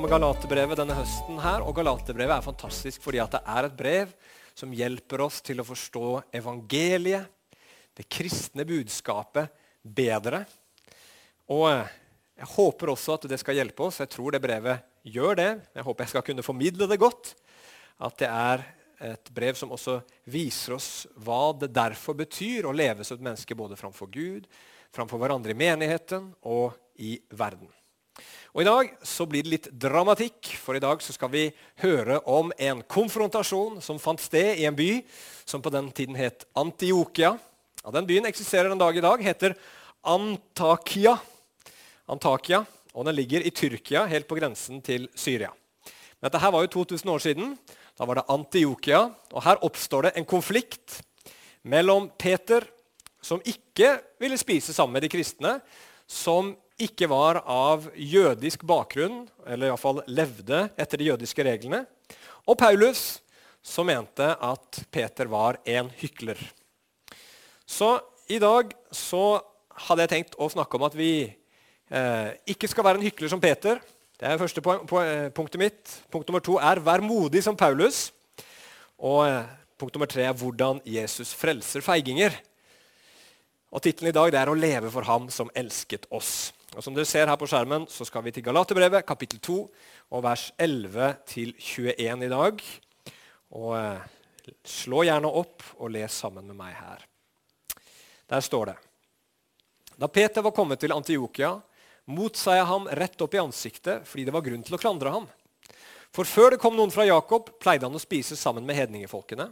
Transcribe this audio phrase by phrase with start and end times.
[0.00, 4.12] med Galaterbrevet denne høsten her, og Galaterbrevet er fantastisk fordi at det er et brev
[4.56, 6.04] som hjelper oss til å forstå
[6.40, 7.26] evangeliet,
[7.98, 9.50] det kristne budskapet,
[9.82, 10.42] bedre.
[11.52, 11.90] Og eh,
[12.40, 13.98] jeg håper også at det skal hjelpe oss.
[14.00, 15.50] Jeg tror det brevet gjør det.
[15.76, 17.34] Jeg håper jeg skal kunne formidle det godt.
[18.00, 18.64] At det er
[19.10, 19.98] et brev som også
[20.32, 24.48] viser oss hva det derfor betyr å leve som et menneske både framfor Gud,
[24.96, 27.68] framfor hverandre i menigheten og i verden.
[28.50, 31.44] Og I dag så blir det litt dramatikk, for i dag så skal vi
[31.84, 34.88] høre om en konfrontasjon som fant sted i en by
[35.46, 37.36] som på den tiden het Antiokia.
[37.84, 39.54] Ja, den byen eksisterer en dag i dag, heter
[40.02, 41.14] Antakia.
[42.10, 45.52] Antakia, og Den ligger i Tyrkia, helt på grensen til Syria.
[46.18, 47.52] Men dette her var jo 2000 år siden.
[47.94, 49.14] Da var det Antiokia.
[49.30, 51.04] og Her oppstår det en konflikt
[51.62, 52.66] mellom Peter,
[53.22, 55.60] som ikke ville spise sammen med de kristne,
[56.10, 61.84] som ikke var av jødisk bakgrunn, eller iallfall levde etter de jødiske reglene,
[62.48, 63.20] og Paulus,
[63.62, 66.40] som mente at Peter var en hykler.
[67.68, 67.98] Så
[68.30, 69.40] i dag så
[69.86, 73.42] hadde jeg tenkt å snakke om at vi eh, ikke skal være en hykler som
[73.42, 73.80] Peter.
[74.20, 75.96] Det er første eh, punktet mitt.
[76.12, 78.10] Punkt nummer to er 'vær modig som Paulus'.
[78.98, 82.36] Og eh, punkt nummer tre er 'hvordan Jesus frelser feiginger'.
[83.72, 86.52] Og Tittelen i dag er 'Å leve for ham som elsket oss'.
[86.76, 89.58] Og Som dere ser her på skjermen, så skal vi til Galaterbrevet, kapittel 2,
[90.14, 92.62] og vers 11-21 i dag.
[93.58, 94.08] Og eh,
[94.66, 97.02] Slå gjerne opp og les sammen med meg her.
[98.30, 98.76] Der står det
[100.00, 101.52] Da Peter var kommet til Antiokia,
[102.10, 105.28] motsa jeg ham rett opp i ansiktet fordi det var grunn til å klandre ham.
[106.10, 109.46] For før det kom noen fra Jakob, pleide han å spise sammen med hedningefolkene.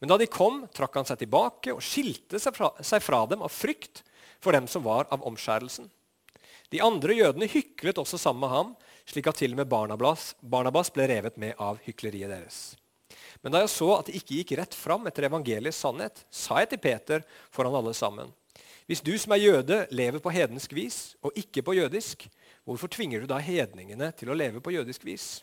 [0.00, 3.42] Men da de kom, trakk han seg tilbake og skilte seg fra, seg fra dem
[3.42, 4.04] av frykt
[4.40, 5.90] for dem som var av omskjærelsen.
[6.70, 8.74] De andre jødene hyklet også sammen med ham,
[9.08, 12.60] slik at til og med Barnabas, Barnabas ble revet med av hykleriet deres.
[13.42, 16.74] Men da jeg så at det ikke gikk rett fram etter evangeliets sannhet, sa jeg
[16.74, 18.30] til Peter foran alle sammen.:
[18.86, 22.28] Hvis du som er jøde, lever på hedensk vis og ikke på jødisk,
[22.64, 25.42] hvorfor tvinger du da hedningene til å leve på jødisk vis?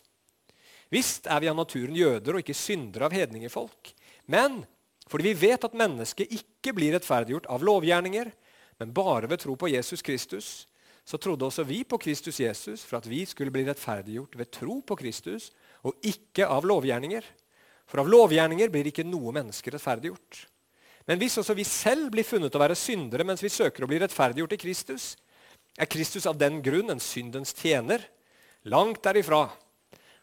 [0.88, 3.92] Visst er vi av naturen jøder og ikke syndere av hedningefolk.
[4.24, 4.62] Men
[5.08, 8.30] fordi vi vet at mennesket ikke blir rettferdiggjort av lovgjerninger,
[8.78, 10.68] men bare ved tro på Jesus Kristus,
[11.08, 14.82] så trodde også vi på Kristus Jesus for at vi skulle bli rettferdiggjort ved tro
[14.84, 15.48] på Kristus
[15.88, 17.24] og ikke av lovgjerninger.
[17.88, 20.42] For av lovgjerninger blir ikke noe menneske rettferdiggjort.
[21.08, 24.02] Men hvis også vi selv blir funnet å være syndere mens vi søker å bli
[24.02, 25.06] rettferdiggjort i Kristus,
[25.80, 28.04] er Kristus av den grunn en syndens tjener?
[28.68, 29.46] Langt derifra.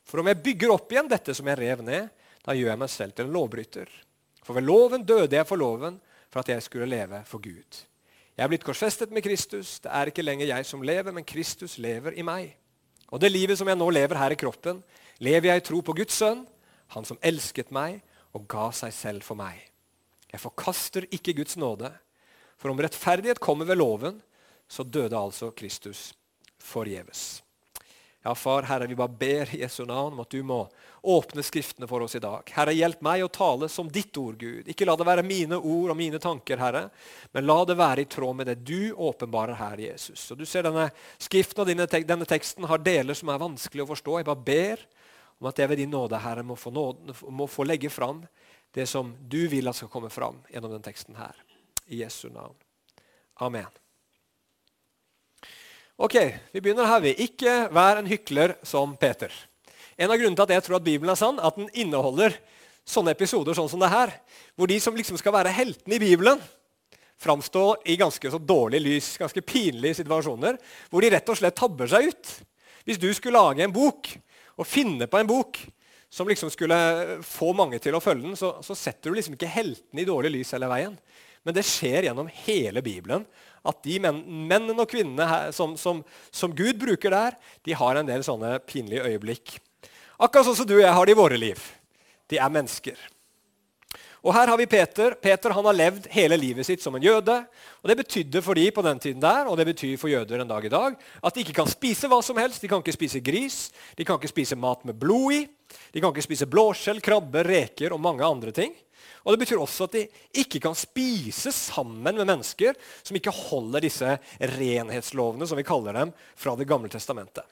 [0.05, 2.13] For om jeg bygger opp igjen dette som jeg rev ned,
[2.45, 3.89] da gjør jeg meg selv til en lovbryter.
[4.45, 5.97] For ved loven døde jeg for loven
[6.29, 7.81] for at jeg skulle leve for Gud.
[8.35, 9.77] Jeg er blitt korsfestet med Kristus.
[9.79, 12.49] Det er ikke lenger jeg som lever, men Kristus lever i meg.
[13.15, 14.81] Og det livet som jeg nå lever her i kroppen,
[15.23, 16.41] lever jeg i tro på Guds sønn,
[16.91, 18.01] han som elsket meg
[18.35, 19.61] og ga seg selv for meg.
[20.33, 21.93] Jeg forkaster ikke Guds nåde,
[22.59, 24.19] for om rettferdighet kommer ved loven,
[24.67, 26.09] så døde altså Kristus
[26.59, 27.39] forgjeves.
[28.25, 30.65] Ja, far, Herre, vi bare ber Jesu navn om at du må
[31.05, 32.49] åpne Skriftene for oss i dag.
[32.55, 34.67] Herre, hjelp meg å tale som ditt ord, Gud.
[34.71, 36.87] Ikke la det være mine ord og mine tanker, Herre,
[37.31, 40.23] men la det være i tråd med det du åpenbarer her, Jesus.
[40.31, 40.89] Og Du ser denne
[41.21, 41.71] skriften og
[42.07, 44.19] denne teksten har deler som er vanskelig å forstå.
[44.19, 44.85] Jeg bare ber
[45.39, 48.23] om at jeg ved din nåde, Herre, må få, nåde, må få legge fram
[48.75, 51.35] det som du vil at skal komme fram gjennom den teksten her.
[51.87, 52.55] I Jesu navn.
[53.39, 53.67] Amen.
[55.95, 56.15] Ok,
[56.51, 56.99] Vi begynner her.
[56.99, 57.13] vi.
[57.23, 59.31] Ikke vær en hykler som Peter.
[59.95, 62.35] En av grunnene til at jeg tror at Bibelen er sann, at den inneholder
[62.85, 64.11] sånne episoder sånn som det her,
[64.57, 66.41] hvor de som liksom skal være heltene i Bibelen,
[67.21, 70.59] framstår i ganske så dårlig lys, ganske pinlige situasjoner,
[70.91, 72.33] hvor de rett og slett tabber seg ut.
[72.85, 74.11] Hvis du skulle lage en bok
[74.59, 75.61] og finne på en bok
[76.11, 76.77] som liksom skulle
[77.25, 80.35] få mange til å følge den, så, så setter du liksom ikke heltene i dårlig
[80.35, 80.93] lys hele veien.
[81.45, 83.25] Men det skjer gjennom hele Bibelen
[83.65, 86.03] at de menn, mennene og kvinnene her, som, som,
[86.33, 89.57] som, Gud bruker der, de har en del sånne pinlige øyeblikk.
[90.15, 91.59] Akkurat sånn som du og jeg har det i våre liv.
[92.31, 92.95] De er mennesker.
[94.25, 95.13] Og Her har vi Peter.
[95.21, 97.35] Peter han har levd hele livet sitt som en jøde.
[97.83, 100.49] og Det betydde for de på den tiden der, og det betyr for jøder en
[100.49, 102.63] dag i dag, at de ikke kan spise hva som helst.
[102.63, 105.43] De kan ikke spise gris, de kan ikke spise mat med blod i,
[105.93, 108.73] de kan ikke spise blåskjell, krabber, reker og mange andre ting.
[109.25, 110.07] Og Det betyr også at de
[110.41, 112.73] ikke kan spise sammen med mennesker
[113.03, 117.45] som ikke holder disse renhetslovene, som vi kaller dem, fra Det gamle testamentet.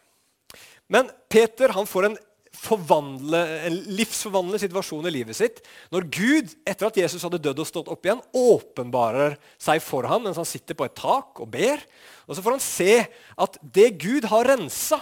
[0.89, 2.17] Men Peter han får en,
[2.53, 5.61] en livsforvandlende situasjon i livet sitt
[5.91, 10.23] når Gud, etter at Jesus hadde dødd og stått opp igjen, åpenbarer seg for ham
[10.27, 11.81] mens han sitter på et tak og ber.
[12.27, 12.93] Og Så får han se
[13.45, 15.01] at det Gud har rensa,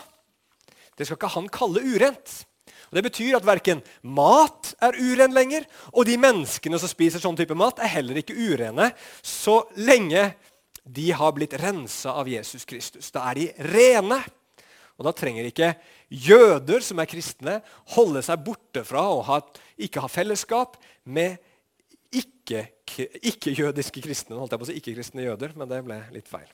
[0.98, 2.46] det skal ikke han kalle urent.
[2.92, 5.64] Og Det betyr at verken mat er uren lenger,
[5.94, 8.92] og de menneskene som spiser sånn type mat, er heller ikke urene
[9.24, 10.34] så lenge
[10.84, 13.12] de har blitt rensa av Jesus Kristus.
[13.14, 14.20] Da er de rene.
[15.00, 15.72] Og da trenger ikke
[16.12, 17.60] jøder som er kristne,
[17.96, 19.40] holde seg borte fra å ha,
[19.80, 21.40] ikke ha fellesskap med
[22.12, 24.36] ikke-jødiske ikke kristne.
[24.36, 26.50] holdt jeg på å si ikke-kristne jøder, men det ble litt feil.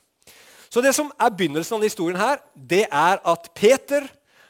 [0.68, 4.06] Så det som er begynnelsen av historien, her, det er at Peter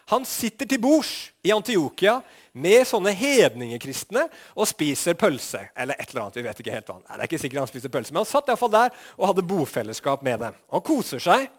[0.08, 2.18] han sitter til bords i Antiokia
[2.56, 4.24] med sånne hedningekristne
[4.56, 5.66] og spiser pølse.
[5.76, 6.38] Eller et eller annet.
[6.38, 6.96] vi vet ikke helt hva.
[7.02, 8.94] Nei, det er ikke sikkert han spiser pølse, Men han satt i hvert fall der
[9.18, 10.56] og hadde bofellesskap med dem.
[10.72, 11.50] Han koser seg.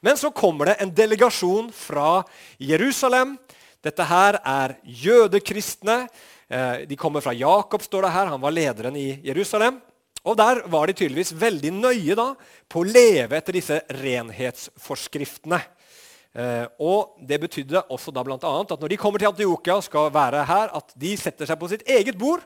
[0.00, 2.22] Men så kommer det en delegasjon fra
[2.58, 3.36] Jerusalem.
[3.82, 6.06] Dette her er jødekristne.
[6.48, 8.32] Eh, de kommer fra Jakob, står det her.
[8.34, 9.80] Han var lederen i Jerusalem.
[10.22, 12.32] Og Der var de tydeligvis veldig nøye da,
[12.70, 15.58] på å leve etter disse renhetsforskriftene.
[16.32, 19.84] Eh, og Det betydde også da blant annet at når de kommer til Antiokia, og
[19.84, 22.44] skal være her, at de setter seg på sitt eget bord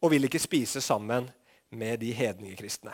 [0.00, 1.28] og vil ikke spise sammen
[1.70, 2.92] med de hedningekristne.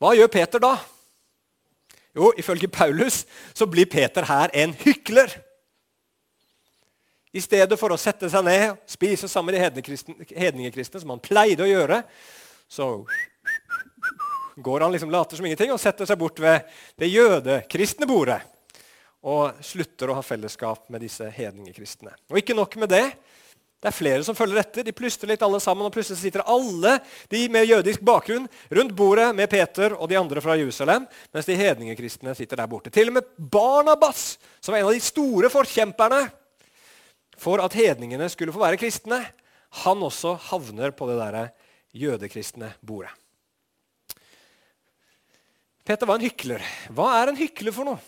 [0.00, 0.76] Hva gjør Peter da?
[2.16, 3.24] Jo, ifølge Paulus
[3.54, 5.34] så blir Peter her en hykler.
[7.36, 9.96] I stedet for å sette seg ned og spise sammen med de
[10.32, 12.00] hedningekristne, som han pleide å gjøre,
[12.68, 12.88] så
[14.56, 16.64] går han liksom later som ingenting og setter seg bort ved
[16.96, 18.40] det jødekristne bordet
[19.26, 22.14] og slutter å ha fellesskap med disse hedningekristne.
[22.30, 23.04] Og ikke nok med det.
[23.76, 24.86] Det er flere som følger etter.
[24.86, 26.96] De plystrer litt alle sammen, og plutselig sitter alle
[27.32, 31.58] de med jødisk bakgrunn rundt bordet med Peter og de andre fra Jerusalem, mens de
[31.60, 32.90] hedningekristne sitter der borte.
[32.94, 36.22] Til og med Barnabas, som var en av de store forkjemperne
[37.36, 39.20] for at hedningene skulle få være kristne,
[39.84, 41.38] han også havner på det der
[41.96, 43.12] jødekristne bordet.
[45.86, 46.64] Peter var en hykler.
[46.90, 48.00] Hva er en hykler for noe?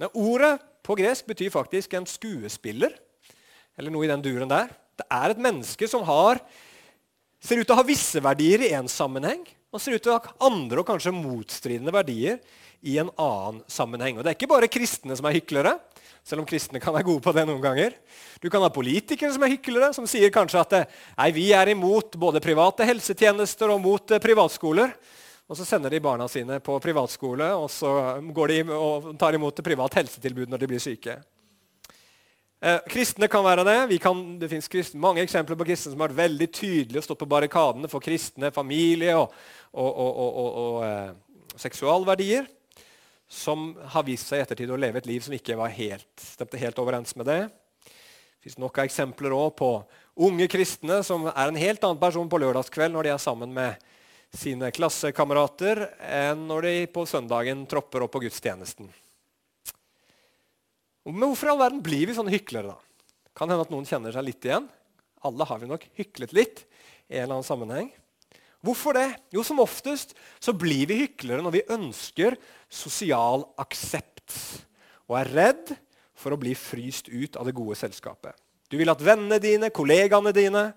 [0.00, 0.54] Ja, ordet
[0.86, 2.94] på gresk betyr faktisk en skuespiller,
[3.76, 4.70] eller noe i den duren der.
[4.96, 6.40] Det er et menneske som har,
[7.42, 10.18] ser ut til å ha visse verdier i én sammenheng, og ser ut til å
[10.18, 12.40] ha andre og kanskje motstridende verdier
[12.86, 14.16] i en annen sammenheng.
[14.16, 15.76] Og Det er ikke bare kristne som er hyklere,
[16.26, 17.94] selv om kristne kan være gode på det noen ganger.
[18.42, 22.16] Du kan ha politikere som er hyklere, som sier kanskje at nei, vi er imot
[22.18, 24.96] både private helsetjenester og mot eh, privatskoler.
[25.46, 29.62] Og Så sender de barna sine på privatskole og så går de og tar imot
[29.62, 31.20] privat helsetilbud når de blir syke.
[32.66, 33.98] Eh, kristne kan være det.
[34.02, 37.28] Kan, det finnes mange eksempler på kristne som har vært veldig tydelige og stått på
[37.30, 39.34] barrikadene for kristne familie og,
[39.70, 41.12] og, og, og eh,
[41.62, 42.48] seksualverdier.
[43.30, 46.58] Som har vist seg i ettertid å leve et liv som ikke var helt, stemte
[46.62, 47.40] helt overens med det.
[47.86, 49.70] Det fins nok av eksempler på
[50.26, 53.82] unge kristne som er en helt annen person på lørdagskveld når de er sammen med
[54.34, 58.90] sine klassekamerater enn når de på søndagen tropper opp på gudstjenesten.
[61.06, 63.12] Men hvorfor i all verden blir vi sånne hyklere, da?
[63.36, 64.66] Kan hende at noen kjenner seg litt igjen.
[65.26, 66.64] Alle har vi nok hyklet litt
[67.06, 67.90] i en eller annen sammenheng.
[68.64, 69.08] Hvorfor det?
[69.30, 72.34] Jo, som oftest så blir vi hyklere når vi ønsker
[72.72, 74.34] sosial aksept
[75.06, 75.74] og er redd
[76.18, 78.34] for å bli fryst ut av det gode selskapet.
[78.66, 80.70] Du vil at vennene dine, kollegaene dine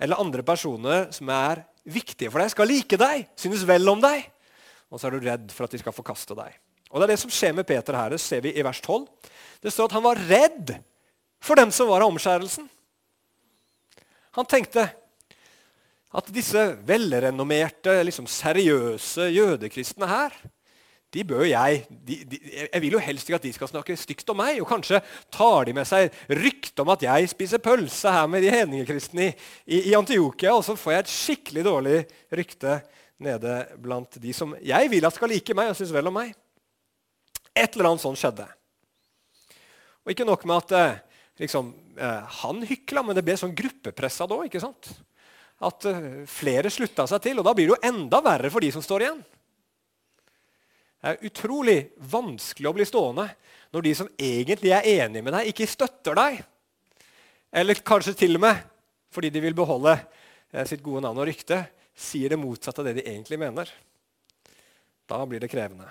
[0.00, 4.24] eller andre personer som er viktige for deg, skal like deg, synes vel om deg.
[4.88, 6.54] Og så er du redd for at de skal forkaste deg.
[6.88, 8.14] Og Det er det som skjer med Peter her.
[8.14, 9.04] Det ser vi i vers 12.
[9.66, 10.76] Det står at han var redd
[11.42, 12.68] for dem som var av omskjærelsen.
[14.38, 14.86] Han tenkte
[16.16, 20.36] at disse velrenommerte, liksom seriøse jødekristne her
[21.16, 22.38] de bør jeg de, de,
[22.72, 24.58] Jeg vil jo helst ikke at de skal snakke stygt om meg.
[24.60, 25.00] Og kanskje
[25.32, 29.36] tar de med seg ryktet om at jeg spiser pølse her med de hedningekristne i,
[29.64, 32.02] i, i, Antiokia, og så får jeg et skikkelig dårlig
[32.40, 32.80] rykte
[33.22, 36.34] nede blant de som jeg vil at skal like meg og synes vel om meg.
[37.56, 38.48] Et eller annet sånt skjedde.
[40.06, 40.98] Og ikke nok med at eh,
[41.42, 44.38] liksom, eh, han hykla, men det ble sånn gruppepressa da.
[44.46, 44.92] ikke sant?
[45.66, 47.40] At eh, flere slutta seg til.
[47.40, 49.24] Og da blir det jo enda verre for de som står igjen.
[51.02, 51.80] Det er utrolig
[52.14, 53.26] vanskelig å bli stående
[53.74, 56.38] når de som egentlig er enige med deg, ikke støtter deg.
[57.50, 58.62] Eller kanskje til og med,
[59.12, 61.64] fordi de vil beholde eh, sitt gode navn og rykte,
[61.96, 63.70] sier det motsatte av det de egentlig mener.
[65.06, 65.90] Da blir det krevende.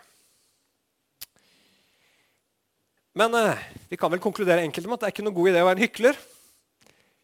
[3.16, 5.64] Men eh, vi kan vel konkludere enkelt med at det er ikke noe god idé
[5.64, 6.18] å være en hykler.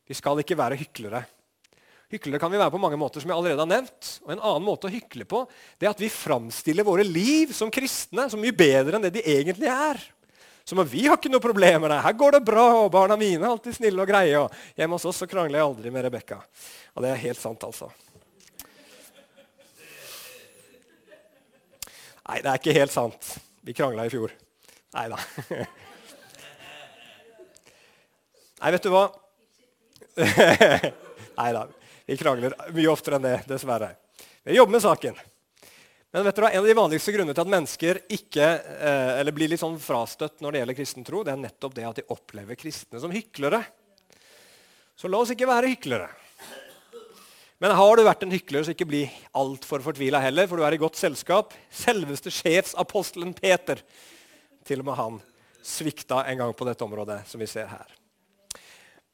[0.07, 1.25] Vi skal ikke være hyklere.
[2.11, 4.07] Hyklere kan vi være på mange måter, som jeg allerede har nevnt.
[4.23, 5.43] Og En annen måte å hykle på
[5.79, 9.23] det er at vi framstiller våre liv som kristne så mye bedre enn det de
[9.35, 9.99] egentlig er.
[10.67, 12.01] Som at vi har ikke noe problem med det.
[12.05, 14.37] Her går det bra, og barna mine er alltid snille og greie.
[14.39, 16.39] og Hjemme hos oss så krangler jeg aldri med Rebekka.
[16.95, 17.89] Og det er helt sant, altså.
[22.21, 23.33] Nei, det er ikke helt sant.
[23.65, 24.31] Vi krangla i fjor.
[24.91, 25.19] Nei da.
[28.61, 29.05] Nei, vet du hva?
[31.39, 31.65] Nei da.
[32.05, 33.93] Vi krangler mye oftere enn det, dessverre.
[34.43, 35.19] Vi jobber med saken.
[36.11, 36.49] Men vet du hva?
[36.51, 38.47] en av de vanligste grunnene til at mennesker ikke,
[38.83, 41.87] eh, eller blir litt sånn frastøtt når det gjelder kristen tro, det er nettopp det
[41.87, 43.61] at de opplever kristne som hyklere.
[44.99, 46.11] Så la oss ikke være hyklere.
[47.63, 49.05] Men har du vært en hykler, så ikke bli
[49.37, 51.53] altfor fortvila heller, for du er i godt selskap.
[51.71, 53.79] Selveste sjefsapostelen Peter.
[54.67, 55.17] Til og med han
[55.65, 57.97] svikta en gang på dette området, som vi ser her.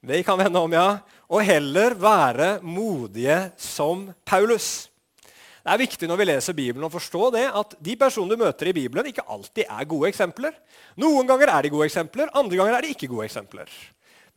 [0.08, 1.00] Det kan vende om, ja.
[1.28, 4.88] Og heller være modige som Paulus.
[5.68, 8.70] Det er viktig når vi leser Bibelen å forstå det at de personene du møter
[8.70, 10.56] i Bibelen, ikke alltid er gode eksempler.
[10.96, 13.74] Noen ganger er de gode eksempler, andre ganger er de ikke gode eksempler.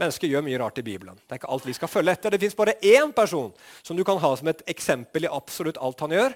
[0.01, 1.19] Mennesker gjør mye rart i Bibelen.
[1.21, 2.35] Det er ikke alt vi skal følge etter.
[2.35, 6.03] Det fins bare én person som du kan ha som et eksempel i absolutt alt
[6.03, 6.35] han gjør,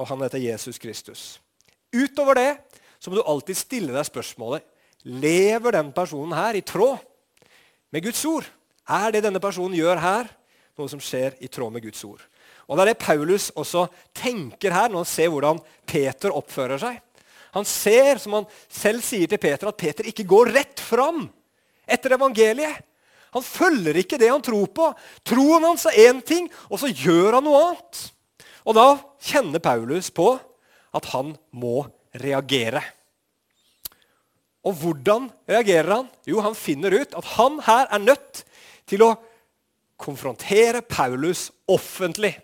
[0.00, 1.24] og han heter Jesus Kristus.
[1.92, 2.50] Utover det
[3.02, 4.62] så må du alltid stille deg spørsmålet
[5.02, 7.00] lever den personen her i tråd
[7.92, 8.46] med Guds ord.
[8.88, 10.28] Er det denne personen gjør her,
[10.78, 12.22] noe som skjer i tråd med Guds ord?
[12.68, 17.00] Og Det er det Paulus også tenker her når han ser hvordan Peter oppfører seg.
[17.52, 21.26] Han ser, som han selv sier til Peter, at Peter ikke går rett fram
[21.84, 22.78] etter evangeliet.
[23.34, 24.86] Han følger ikke det han tror på.
[25.26, 28.00] Troen hans er én ting, og så gjør han noe annet.
[28.64, 28.86] Og da
[29.24, 30.30] kjenner Paulus på
[30.96, 31.82] at han må
[32.20, 32.82] reagere.
[34.62, 36.08] Og hvordan reagerer han?
[36.28, 38.42] Jo, han finner ut at han her er nødt
[38.88, 39.14] til å
[40.02, 42.34] konfrontere Paulus offentlig.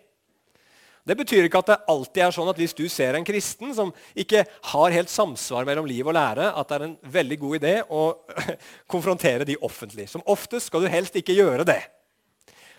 [1.08, 3.94] Det betyr ikke at det alltid er sånn at hvis du ser en kristen som
[4.18, 7.74] ikke har helt samsvar mellom liv og lære, at det er en veldig god idé
[7.88, 8.02] å
[8.92, 10.08] konfrontere de offentlig.
[10.12, 11.80] Som oftest skal du helst ikke gjøre det.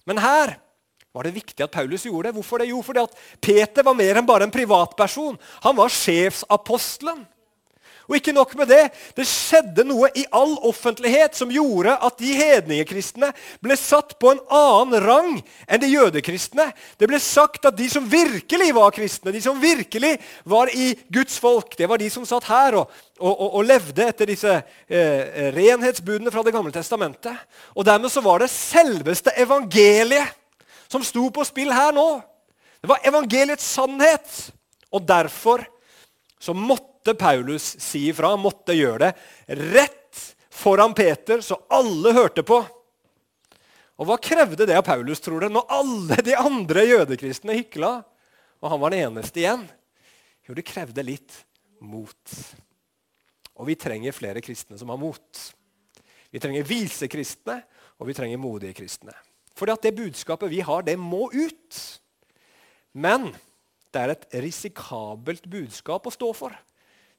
[0.05, 0.59] Men her
[1.13, 2.35] var det viktig at Paulus gjorde det.
[2.37, 2.69] Hvorfor det?
[2.69, 5.39] Jo, fordi at Peter var mer enn bare en privatperson.
[5.65, 7.25] Han var sjefsapostelen.
[8.09, 12.31] Og ikke nok med det, det skjedde noe i all offentlighet som gjorde at de
[12.33, 13.29] hedningekristne
[13.61, 15.35] ble satt på en annen rang
[15.69, 16.71] enn de jødekristne.
[16.97, 21.37] Det ble sagt at de som virkelig var kristne, de som virkelig var i Guds
[21.37, 25.53] folk, det var de som satt her og, og, og, og levde etter disse eh,
[25.53, 27.37] renhetsbudene fra Det gamle testamentet.
[27.77, 30.33] Og dermed så var det selveste evangeliet
[30.91, 32.07] som sto på spill her nå.
[32.81, 34.51] Det var evangeliets sannhet.
[34.89, 35.65] Og derfor
[36.39, 40.21] så måtte Paulus si ifra, måtte gjøre det rett
[40.59, 42.59] foran Peter, så alle hørte på.
[43.99, 47.91] Og Hva krevde det av Paulus, tror du, når alle de andre jødekristne hykla,
[48.59, 49.65] og han var den eneste igjen?
[50.47, 51.35] Jo, det krevde litt
[51.83, 52.35] mot.
[53.59, 55.43] Og vi trenger flere kristne som har mot.
[56.31, 57.59] Vi trenger vise kristne,
[57.99, 59.13] og vi trenger modige kristne.
[59.67, 61.79] At det budskapet vi har, det må ut.
[62.95, 63.33] Men
[63.91, 66.55] det er et risikabelt budskap å stå for.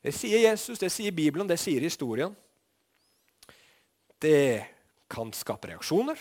[0.01, 2.33] Det sier Jesus, det sier Bibelen, det sier historien.
[4.21, 4.65] Det
[5.11, 6.17] kan skape reaksjoner.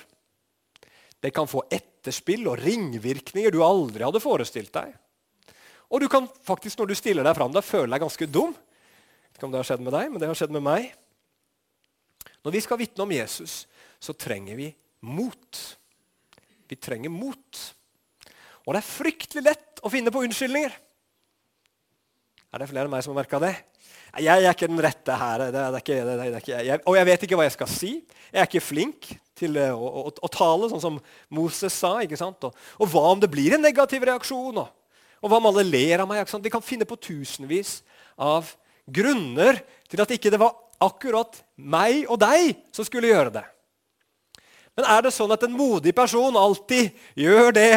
[1.19, 4.95] Det kan få etterspill og ringvirkninger du aldri hadde forestilt deg.
[5.89, 8.53] Og du kan faktisk, når du stiller deg fram, føle deg ganske dum.
[8.53, 10.91] Jeg vet ikke om det har skjedd med deg, men det har skjedd med meg.
[12.45, 13.63] Når vi skal vitne om Jesus,
[13.99, 14.69] så trenger vi
[15.05, 15.59] mot.
[16.69, 17.63] Vi trenger mot.
[18.65, 20.75] Og det er fryktelig lett å finne på unnskyldninger.
[22.49, 23.55] Er det flere enn meg som har merka det?
[24.17, 25.43] Jeg er ikke den rette her.
[25.53, 27.91] Det er ikke, det er ikke, jeg, og jeg vet ikke hva jeg skal si.
[28.29, 30.97] Jeg er ikke flink til å, å, å tale, sånn som
[31.33, 31.95] Moses sa.
[32.03, 32.49] ikke sant?
[32.49, 34.63] Og, og, hva om det blir en negativ reaksjon?
[34.63, 36.23] Og, og hva om alle ler av meg?
[36.23, 36.45] ikke sant?
[36.45, 37.79] Vi kan finne på tusenvis
[38.17, 38.49] av
[38.89, 43.45] grunner til at ikke det var akkurat meg og deg som skulle gjøre det.
[44.79, 47.73] Men er det sånn at en modig person alltid gjør det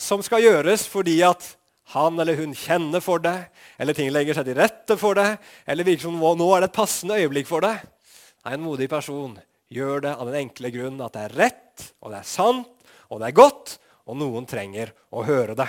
[0.00, 1.44] som skal gjøres fordi at
[1.92, 5.34] han eller hun kjenner for det, eller ting legger seg til rette for det,
[5.68, 7.74] eller virker som nå er det et passende øyeblikk for det.
[8.46, 9.36] Nei, En modig person
[9.68, 13.20] gjør det av den enkle grunn at det er rett, og det er sant, og
[13.20, 13.76] det er godt,
[14.08, 15.68] og noen trenger å høre det.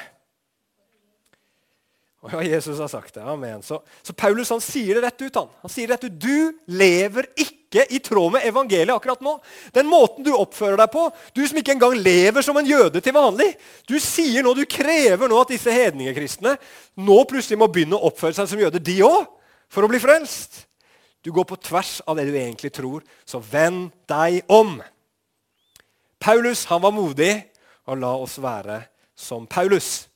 [2.24, 3.27] Og ja, Jesus har sagt det.
[3.27, 3.59] Amen.
[3.67, 5.43] Så, så Paulus han sier det rett ut.
[5.43, 9.35] Han, han sier rett ut, Du lever ikke i tråd med evangeliet akkurat nå.
[9.75, 11.03] Den måten du oppfører deg på,
[11.35, 13.51] du som ikke engang lever som en jøde til vanlig,
[13.85, 16.55] du sier nå, du krever nå at disse hedningekristne
[16.97, 19.27] nå plutselig må begynne å oppføre seg som jøder, de òg,
[19.69, 20.63] for å bli frelst.
[21.21, 24.79] Du går på tvers av det du egentlig tror, så vend deg om.
[26.19, 27.33] Paulus han var modig,
[27.89, 28.81] og la oss være
[29.17, 30.07] som Paulus.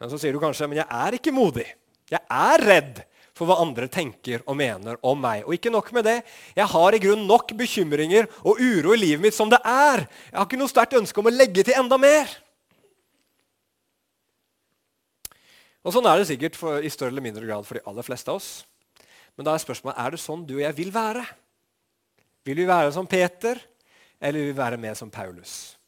[0.00, 1.66] Men så sier du kanskje men jeg er ikke modig.
[2.10, 3.02] Jeg er redd
[3.40, 5.46] for hva andre tenker og mener om meg.
[5.46, 6.18] Og ikke nok med det,
[6.52, 10.04] jeg har i grunnen nok bekymringer og uro i livet mitt som det er.
[10.28, 12.28] Jeg har ikke noe sterkt ønske om å legge til enda mer.
[15.80, 18.28] Og Sånn er det sikkert for, i større eller mindre grad for de aller fleste
[18.28, 18.50] av oss.
[19.32, 21.24] Men da er spørsmålet er det sånn du og jeg vil være.
[22.44, 23.56] Vil vi være som Peter,
[24.20, 25.78] eller vil vi være mer som Paulus?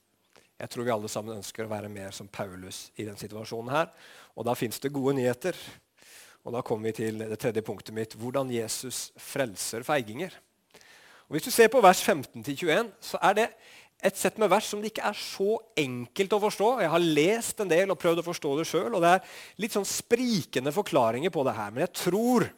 [0.56, 3.92] Jeg tror vi alle sammen ønsker å være mer som Paulus i den situasjonen her.
[4.38, 5.58] Og da fins det gode nyheter.
[6.42, 10.34] Og da kommer vi til det tredje punktet mitt hvordan Jesus frelser feiginger.
[11.28, 13.46] Og Hvis du ser på vers 15-21, så er det
[14.02, 16.70] et sett med vers som det ikke er så enkelt å forstå.
[16.82, 19.76] Jeg har lest en del og prøvd å forstå det sjøl, og det er litt
[19.76, 21.70] sånn sprikende forklaringer på det her.
[21.70, 22.48] Men jeg tror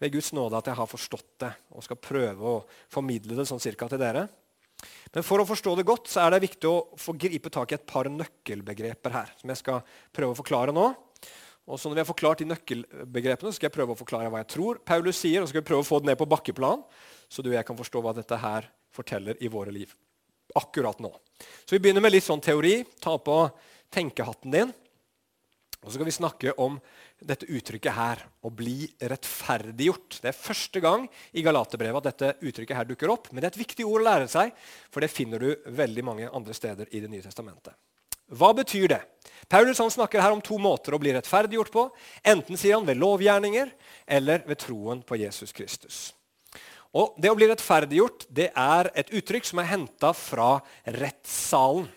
[0.00, 3.62] ved Guds nåde at jeg har forstått det og skal prøve å formidle det sånn
[3.62, 4.26] cirka til dere.
[5.14, 7.76] Men for å forstå det godt så er det viktig å få gripe tak i
[7.76, 9.82] et par nøkkelbegreper her, som jeg skal
[10.14, 10.88] prøve å forklare nå.
[11.70, 14.50] Og så Når vi har forklart de nøkkelbegrepene, skal jeg prøve å forklare hva jeg
[14.56, 16.82] tror Paulus sier, og så skal vi prøve å få det ned på bakkeplan,
[17.30, 19.94] så du og jeg kan forstå hva dette her forteller i våre liv
[20.58, 21.12] akkurat nå.
[21.64, 22.80] Så Vi begynner med litt sånn teori.
[22.98, 23.36] Ta på
[23.94, 24.72] tenkehatten din.
[25.80, 26.76] Og så skal vi snakke om
[27.24, 30.18] dette uttrykket her, å bli rettferdiggjort.
[30.20, 33.30] Det er første gang i Galaterbrevet at dette uttrykket her dukker opp.
[33.30, 34.52] Men det er et viktig ord å lære seg,
[34.92, 37.76] for det finner du veldig mange andre steder i Det nye testamentet.
[38.30, 39.02] Hva betyr det?
[39.50, 41.88] Paulus snakker her om to måter å bli rettferdiggjort på.
[42.22, 43.72] Enten sier han ved lovgjerninger
[44.06, 46.12] eller ved troen på Jesus Kristus.
[46.94, 51.88] Og Det å bli rettferdiggjort det er et uttrykk som er henta fra rettssalen.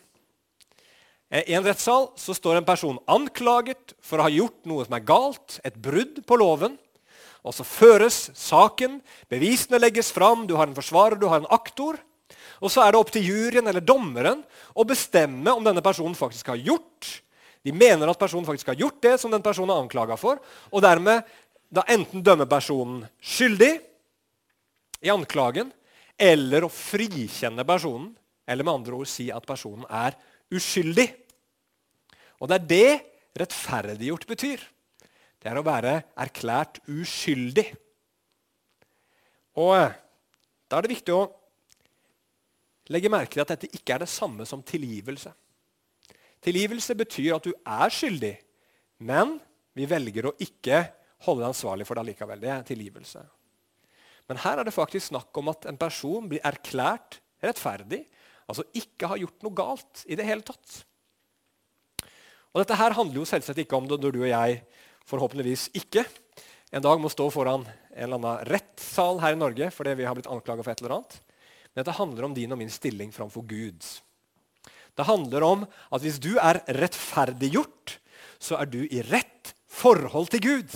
[1.33, 4.97] Eh, I en rettssal så står en person anklaget for å ha gjort noe som
[4.97, 6.77] er galt, et brudd på loven.
[7.43, 11.97] Og Så føres saken, bevisene legges fram, du har en forsvarer, du har en aktor.
[12.63, 14.43] Og Så er det opp til juryen eller dommeren
[14.73, 17.09] å bestemme om denne personen faktisk har gjort
[17.63, 20.81] De mener at personen faktisk har gjort det som den personen er anklaga for, og
[20.83, 21.23] dermed
[21.71, 23.71] da enten dømmer personen skyldig
[24.99, 25.69] i anklagen,
[26.19, 28.09] eller å frikjenne personen,
[28.43, 30.17] eller med andre ord si at personen er
[30.51, 31.07] uskyldig.
[32.43, 32.91] Og det er det
[33.43, 34.59] rettferdiggjort betyr.
[35.39, 37.65] Det er å være erklært uskyldig.
[39.59, 39.95] Og eh,
[40.67, 41.25] da er det viktig å
[42.91, 45.31] legge merke til at dette ikke er det samme som tilgivelse.
[46.43, 48.33] Tilgivelse betyr at du er skyldig,
[49.07, 49.37] men
[49.77, 50.81] vi velger å ikke
[51.23, 52.41] holde deg ansvarlig for det allikevel.
[52.41, 53.23] Det er tilgivelse.
[54.27, 58.03] Men her er det faktisk snakk om at en person blir erklært rettferdig,
[58.47, 60.83] altså ikke har gjort noe galt i det hele tatt.
[62.53, 64.59] Og Dette her handler jo selvsagt ikke om det når du og jeg
[65.09, 66.05] forhåpentligvis ikke
[66.73, 70.15] en dag må stå foran en eller annen rettssal her i Norge fordi vi har
[70.17, 71.17] blitt anklaga for et eller annet.
[71.73, 73.81] Dette handler om din og min stilling framfor Gud.
[74.93, 77.97] Det handler om at hvis du er rettferdiggjort,
[78.37, 80.75] så er du i rett forhold til Gud.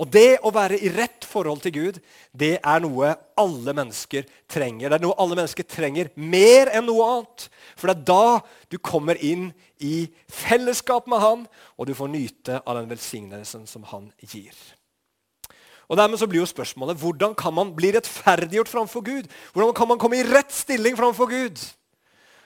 [0.00, 1.98] Og det å være i rett forhold til Gud,
[2.32, 4.88] det er noe alle mennesker trenger.
[4.88, 7.46] Det er noe alle mennesker trenger mer enn noe annet.
[7.76, 8.40] For det er da
[8.72, 13.84] du kommer inn i fellesskap med Han, og du får nyte av den velsignelsen som
[13.92, 14.56] Han gir.
[15.90, 19.26] Og dermed så blir jo spørsmålet hvordan kan man bli rettferdiggjort framfor Gud?
[19.52, 21.58] Hvordan kan man komme i rett stilling framfor Gud?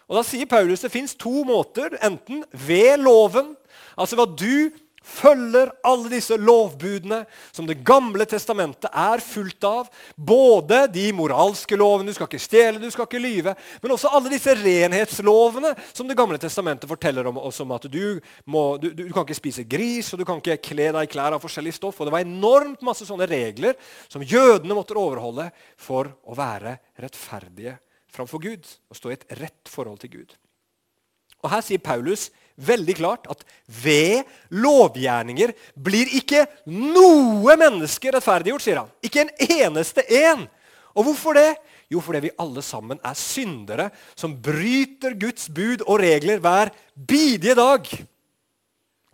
[0.08, 1.96] Og Da sier Paulus det fins to måter.
[2.04, 3.54] Enten ved loven,
[3.96, 4.72] altså hva du
[5.04, 7.20] følger alle disse lovbudene
[7.52, 9.90] som Det gamle testamentet er fullt av.
[10.16, 14.32] Både de moralske lovene, du skal ikke stjele, du skal ikke lyve, men også alle
[14.32, 19.06] disse renhetslovene som Det gamle testamentet forteller om Også om at du, må, du, du,
[19.12, 22.00] kan ikke spise gris, og du kan ikke kle deg i klær av forskjellig stoff.
[22.00, 23.76] Og Det var enormt masse sånne regler
[24.08, 27.76] som jødene måtte overholde for å være rettferdige
[28.14, 30.34] framfor Gud og stå i et rett forhold til Gud.
[31.44, 38.82] Og Her sier Paulus veldig klart at ved lovgjerninger blir ikke noe menneske rettferdiggjort, sier
[38.82, 38.92] han.
[39.04, 40.46] Ikke en eneste en.
[40.94, 41.50] Og hvorfor det?
[41.92, 47.56] Jo, fordi vi alle sammen er syndere som bryter Guds bud og regler hver bidige
[47.58, 47.90] dag.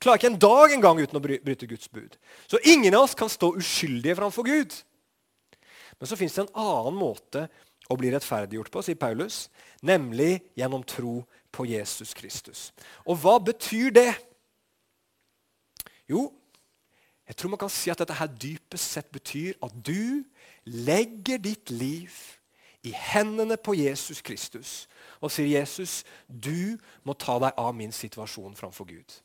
[0.01, 2.15] Klarer ikke en dag engang uten å bryte Guds bud.
[2.49, 4.77] Så ingen av oss kan stå uskyldige framfor Gud.
[6.01, 7.45] Men så fins det en annen måte
[7.91, 9.49] å bli rettferdiggjort på, sier Paulus,
[9.85, 11.19] nemlig gjennom tro
[11.53, 12.73] på Jesus Kristus.
[13.07, 14.15] Og hva betyr det?
[16.11, 16.31] Jo,
[17.31, 20.25] jeg tror man kan si at dette her dypest sett betyr at du
[20.67, 22.11] legger ditt liv
[22.83, 24.89] i hendene på Jesus Kristus
[25.21, 29.21] og sier, 'Jesus, du må ta deg av min situasjon framfor Gud'.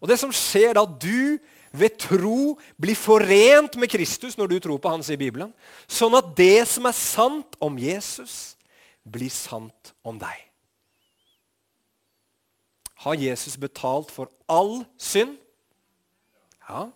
[0.00, 1.38] Og Det som skjer da du
[1.72, 5.54] ved tro blir forent med Kristus når du tror på Han, sier Bibelen,
[5.88, 8.56] sånn at det som er sant om Jesus,
[9.02, 10.51] blir sant om deg.
[13.02, 15.38] Har Jesus betalt for all synd?
[16.68, 16.86] Ja,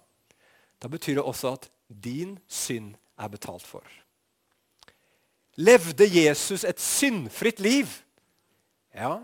[0.82, 3.82] da betyr det også at din synd er betalt for.
[5.56, 7.88] Levde Jesus et syndfritt liv?
[8.94, 9.18] Ja,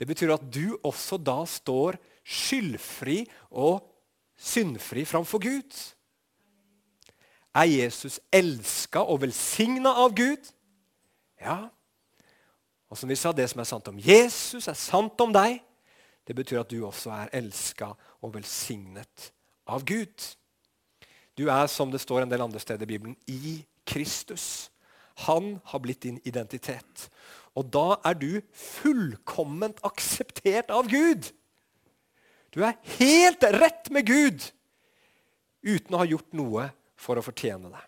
[0.00, 3.84] det betyr at du også da står skyldfri og
[4.36, 5.94] syndfri framfor Gud.
[7.54, 10.50] Er Jesus elska og velsigna av Gud?
[11.40, 11.68] Ja.
[12.88, 15.60] Og som vi sa, Det som er sant om Jesus, er sant om deg.
[16.28, 19.30] Det betyr at du også er elska og velsignet
[19.64, 20.26] av Gud.
[21.38, 24.68] Du er, som det står en del andre steder i Bibelen, i Kristus.
[25.24, 27.08] Han har blitt din identitet.
[27.56, 31.30] Og da er du fullkomment akseptert av Gud.
[32.52, 34.50] Du er helt rett med Gud
[35.64, 37.84] uten å ha gjort noe for å fortjene det.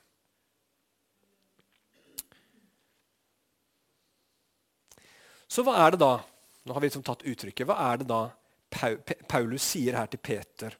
[5.51, 6.15] Så hva er det da
[6.65, 8.23] nå har vi liksom tatt uttrykket, hva er det da
[9.29, 10.77] Paulus sier her til Peter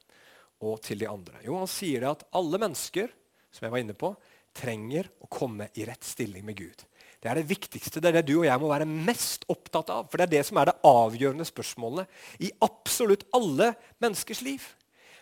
[0.63, 1.41] og til de andre?
[1.45, 3.11] Jo, Han sier det at alle mennesker
[3.51, 4.13] som jeg var inne på,
[4.55, 6.83] trenger å komme i rett stilling med Gud.
[7.21, 8.01] Det er det viktigste.
[8.01, 10.07] Det er det du og jeg må være mest opptatt av.
[10.09, 14.65] For det er det som er det avgjørende spørsmålet i absolutt alle menneskers liv.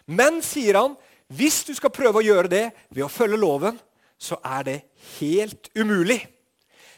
[0.07, 0.95] Men, sier han,
[1.35, 3.77] hvis du skal prøve å gjøre det ved å følge loven,
[4.19, 4.77] så er det
[5.19, 6.21] helt umulig.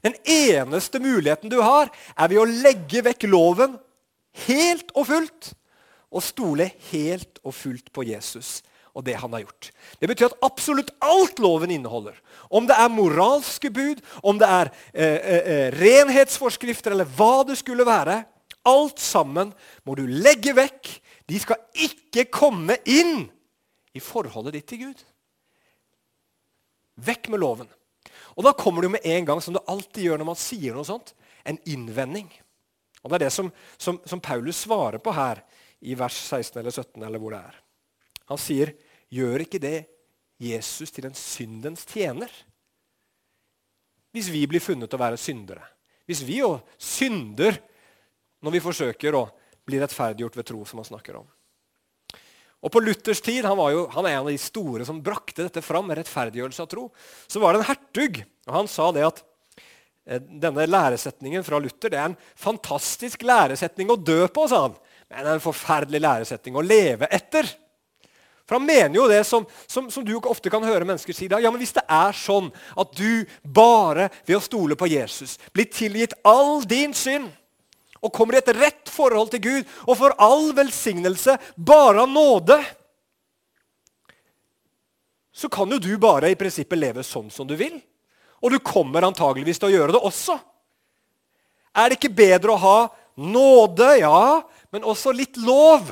[0.02, 3.78] Den eneste muligheten du har, er ved å legge vekk loven
[4.48, 5.54] helt og fullt
[6.12, 8.60] og stole helt og fullt på Jesus
[8.92, 9.70] og det han har gjort.
[10.02, 12.18] Det betyr at absolutt alt loven inneholder,
[12.52, 17.56] om det er moralske bud, om det er eh, eh, eh, renhetsforskrifter eller hva det
[17.62, 18.22] skulle være,
[18.68, 19.54] alt sammen
[19.88, 20.92] må du legge vekk.
[21.32, 23.24] De skal ikke komme inn
[23.96, 25.06] i forholdet ditt til Gud.
[27.02, 27.72] Vekk med loven.
[28.38, 30.78] Og da kommer det jo med en gang, som det alltid gjør når man sier
[30.78, 31.14] noe sånt,
[31.44, 32.30] en innvending.
[33.02, 33.50] Og Det er det som,
[33.82, 35.42] som, som Paulus svarer på her
[35.82, 37.02] i vers 16 eller 17.
[37.02, 37.60] eller hvor det er.
[38.32, 38.76] Han sier,
[39.12, 39.90] 'Gjør ikke det
[40.40, 42.32] Jesus til en syndens tjener?'
[44.12, 45.64] Hvis vi blir funnet å være syndere.
[46.08, 47.58] Hvis vi jo synder
[48.44, 49.28] når vi forsøker å
[49.68, 51.28] bli rettferdiggjort ved tro, som han snakker om.
[52.62, 55.64] Og På Luthers tid han, jo, han er en av de store som brakte dette
[55.66, 56.88] fram rettferdiggjørelse av tro.
[57.28, 59.24] Så var det en hertug, og han sa det at
[60.06, 64.78] eh, denne læresetningen fra Luther det er en fantastisk læresetning å dø på, sa han.
[65.10, 67.50] Men det er en forferdelig læresetning å leve etter.
[68.46, 71.30] For Han mener jo det som, som, som du ofte kan høre mennesker si.
[71.32, 71.40] Da.
[71.40, 75.70] Ja, men Hvis det er sånn at du bare ved å stole på Jesus blir
[75.72, 77.32] tilgitt all din synd
[78.02, 82.58] og kommer i et rett forhold til Gud og får all velsignelse bare av nåde,
[85.32, 87.78] så kan jo du bare i prinsippet leve sånn som du vil.
[88.42, 90.36] Og du kommer antageligvis til å gjøre det også.
[91.78, 92.80] Er det ikke bedre å ha
[93.22, 94.42] nåde, ja,
[94.74, 95.88] men også litt lov?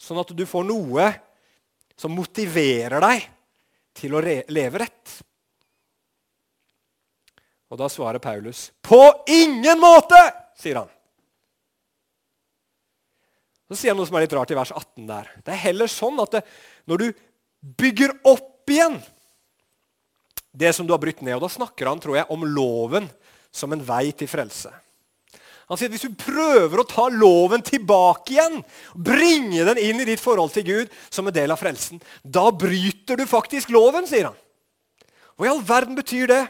[0.00, 1.12] Sånn at du får noe
[1.96, 3.28] som motiverer deg
[3.94, 5.14] til å leve rett.
[7.70, 10.20] Og da svarer Paulus på ingen måte!
[10.58, 10.93] sier han.
[13.70, 15.28] Så sier han noe som er litt rart i vers 18 der.
[15.44, 16.42] Det er heller sånn at det,
[16.90, 17.06] når du
[17.80, 18.98] bygger opp igjen
[20.54, 23.08] det som du har brutt ned Og da snakker han tror jeg, om loven
[23.54, 24.70] som en vei til frelse.
[25.70, 28.60] Han sier at Hvis du prøver å ta loven tilbake igjen,
[28.94, 33.18] bringe den inn i ditt forhold til Gud som en del av frelsen, da bryter
[33.18, 34.38] du faktisk loven, sier han.
[35.34, 36.42] Hva i all verden betyr det?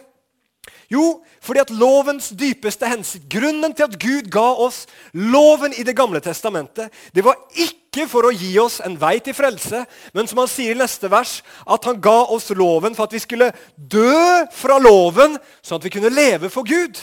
[0.92, 5.96] Jo, fordi at lovens dypeste hensikt, grunnen til at Gud ga oss loven i Det
[5.96, 10.42] gamle testamentet, det var ikke for å gi oss en vei til frelse, men som
[10.42, 14.44] han sier i neste vers, at han ga oss loven for at vi skulle dø
[14.52, 16.98] fra loven, sånn at vi kunne leve for Gud.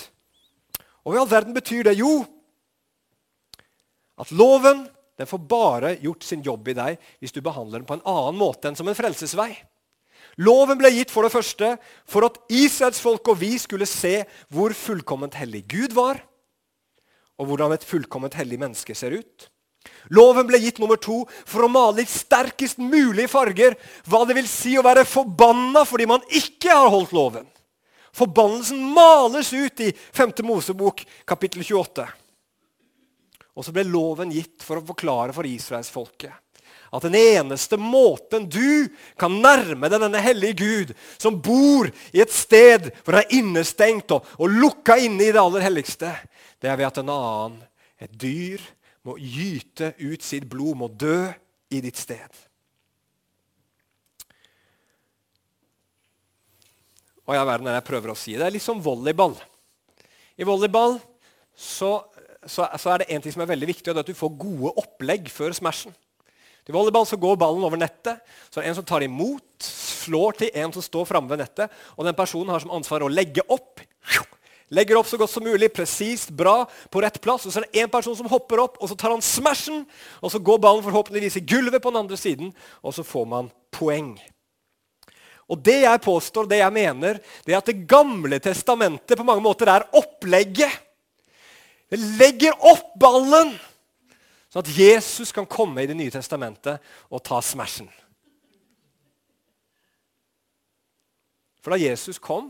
[1.07, 1.97] Og i all verden betyr det?
[1.97, 2.21] Jo,
[4.21, 4.85] at loven
[5.17, 8.37] den får bare gjort sin jobb i deg hvis du behandler den på en annen
[8.37, 9.51] måte enn som en frelsesvei.
[10.39, 11.73] Loven ble gitt for det første
[12.07, 14.21] for at Israels folk og vi skulle se
[14.53, 16.21] hvor fullkomment hellig Gud var,
[17.41, 19.49] og hvordan et fullkomment hellig menneske ser ut.
[20.13, 23.75] Loven ble gitt nummer to for å male i sterkest mulig farger
[24.09, 27.47] hva det vil si å være forbanna fordi man ikke har holdt loven.
[28.13, 30.33] Forbannelsen males ut i 5.
[30.45, 32.05] Mosebok kapittel 28.
[33.55, 36.50] Og så ble loven gitt for å forklare for israelsfolket
[36.91, 42.33] at den eneste måten du kan nærme deg denne hellige Gud, som bor i et
[42.35, 46.11] sted hvor han er innestengt og, og lukka inne i det aller helligste,
[46.59, 47.61] det er ved at en annen,
[48.01, 48.61] et dyr,
[49.07, 51.31] må gyte ut sitt blod, må dø
[51.73, 52.41] i ditt sted.
[57.25, 58.35] Og jeg, verden er jeg prøver å si.
[58.35, 59.37] Det er litt som volleyball.
[60.35, 60.97] I volleyball
[61.55, 62.01] så,
[62.43, 64.19] så, så er det en ting som er veldig viktig, og det er at du
[64.19, 65.95] får gode opplegg før smashen.
[66.65, 68.21] Til volleyball så går ballen over nettet.
[68.49, 71.73] Så er det en som tar imot, slår til en som står framme ved nettet.
[71.97, 73.81] Og den personen har som ansvar å legge opp.
[74.71, 77.43] Legger opp så godt som mulig, presist, bra, på rett plass.
[77.43, 79.81] Og så er det en person som hopper opp, og så tar han smashen.
[80.23, 83.49] Og så går ballen forhåpentligvis i gulvet på den andre siden, og så får man
[83.75, 84.13] poeng.
[85.51, 89.43] Og Det jeg påstår, det jeg mener, det er at Det gamle testamentet på mange
[89.43, 90.71] måter er opplegget
[91.91, 93.51] Det legger opp ballen,
[94.51, 97.89] sånn at Jesus kan komme i Det nye testamentet og ta smashen.
[101.61, 102.49] For da Jesus kom,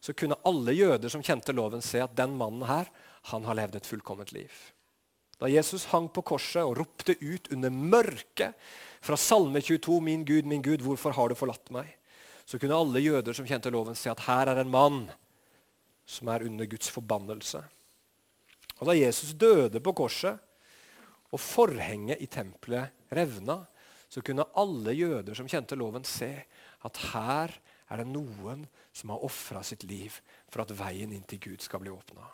[0.00, 2.90] så kunne alle jøder som kjente loven, se at den mannen her,
[3.30, 4.50] han har levd et fullkomment liv.
[5.38, 8.54] Da Jesus hang på korset og ropte ut under mørket
[9.00, 11.94] fra Salme 22, 'Min Gud, min Gud, hvorfor har du forlatt meg?'
[12.48, 15.02] så kunne alle jøder som kjente loven, se at her er en mann
[16.08, 17.60] som er under Guds forbannelse.
[18.80, 20.38] Og Da Jesus døde på korset
[21.32, 23.60] og forhenget i tempelet revna,
[24.08, 26.30] så kunne alle jøder som kjente loven, se
[26.86, 27.52] at her
[27.88, 28.64] er det noen
[28.96, 30.14] som har ofra sitt liv
[30.48, 32.24] for at veien inn til Gud skal bli åpna.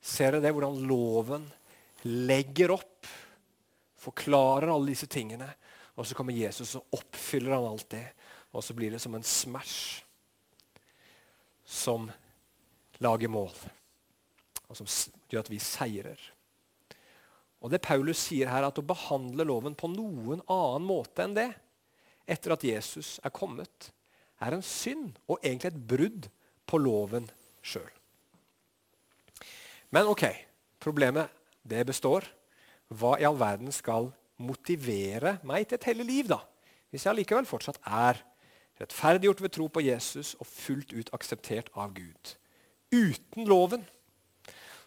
[0.00, 1.46] Ser dere det, hvordan loven
[2.06, 3.08] legger opp,
[4.00, 5.48] forklarer alle disse tingene,
[5.96, 8.04] og så kommer Jesus og oppfyller han alt det.
[8.52, 10.04] Og så blir det som en smash
[11.66, 12.06] som
[13.02, 13.52] lager mål,
[14.68, 14.88] og som
[15.32, 16.20] gjør at vi seirer.
[17.64, 21.48] Og Det Paulus sier her, at å behandle loven på noen annen måte enn det,
[22.26, 23.90] etter at Jesus er kommet,
[24.42, 26.28] er en synd og egentlig et brudd
[26.68, 27.28] på loven
[27.64, 27.88] sjøl.
[29.94, 30.26] Men ok,
[30.82, 31.32] problemet
[31.66, 32.26] det består.
[32.92, 34.10] Hva i all verden skal
[34.42, 36.42] motivere meg til et hellig liv, da?
[36.90, 38.20] Hvis jeg allikevel fortsatt er
[38.80, 42.34] rettferdiggjort ved tro på Jesus og fullt ut akseptert av Gud.
[42.92, 43.82] Uten loven.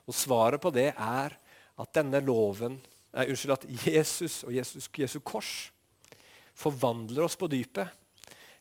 [0.08, 1.36] Og svaret på det er
[1.80, 2.78] at denne loven
[3.15, 5.70] nei, Unnskyld, at Jesus og Jesus, Jesu kors
[6.60, 7.88] forvandler oss på dypet.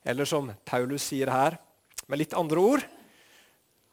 [0.07, 1.59] Eller som Paulus sier her,
[2.09, 2.85] med litt andre ord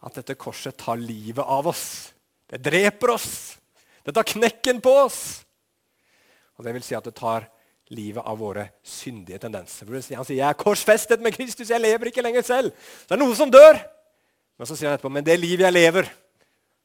[0.06, 2.14] at dette korset tar livet av oss.
[2.48, 3.58] Det dreper oss.
[4.06, 5.20] Det tar knekken på oss.
[6.56, 7.50] Og det vil si at det tar
[7.94, 9.90] livet av våre syndige tendenser.
[9.90, 12.72] Han sier jeg er korsfestet med Kristus, jeg lever ikke lenger selv.
[12.78, 13.82] Så det er noe som dør.
[14.56, 16.10] Men så sier han etterpå men det livet jeg lever.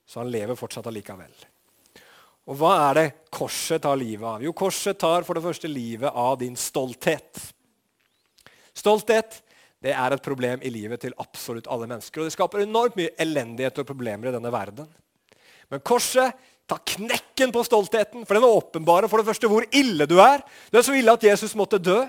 [0.09, 1.31] Så han lever fortsatt allikevel.
[2.50, 4.42] Og hva er det korset tar livet av?
[4.42, 7.38] Jo, korset tar for det første livet av din stolthet.
[8.74, 9.38] Stolthet
[9.80, 12.20] det er et problem i livet til absolutt alle mennesker.
[12.20, 14.88] Og det skaper enormt mye elendighet og problemer i denne verden.
[15.70, 16.34] Men korset
[16.68, 20.42] tar knekken på stoltheten, for den åpenbarer for det første hvor ille du er.
[20.70, 22.02] Du er så ille at Jesus måtte dø.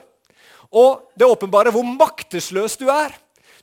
[0.74, 3.14] Og det åpenbarer hvor maktesløs du er.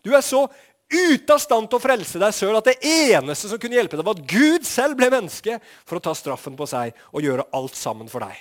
[0.07, 0.47] Du er så
[0.89, 4.07] ute av stand til å frelse deg sjøl at det eneste som kunne hjelpe deg,
[4.07, 7.77] var at Gud selv ble menneske for å ta straffen på seg og gjøre alt
[7.77, 8.37] sammen for deg.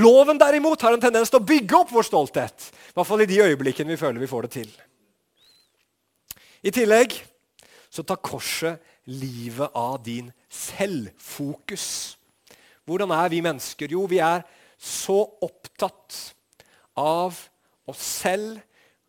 [0.00, 2.70] Loven derimot har en tendens til å bygge opp vår stolthet.
[2.90, 4.72] I hvert fall i de øyeblikkene vi føler vi får det til.
[6.62, 7.14] I tillegg
[7.92, 8.80] så tar korset
[9.10, 12.16] livet av din selvfokus.
[12.88, 13.92] Hvordan er vi mennesker?
[13.92, 14.46] Jo, vi er
[14.80, 16.18] så opptatt
[16.98, 17.36] av
[17.88, 18.62] oss selv.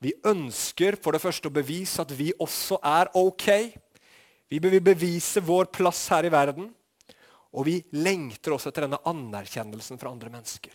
[0.03, 3.47] Vi ønsker for det første å bevise at vi også er ok.
[4.51, 6.67] Vi vil bevise vår plass her i verden.
[7.53, 10.73] Og vi lengter også etter denne anerkjennelsen fra andre mennesker.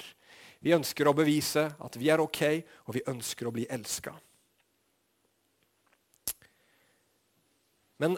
[0.64, 2.40] Vi ønsker å bevise at vi er ok,
[2.86, 4.14] og vi ønsker å bli elska.
[7.98, 8.16] Men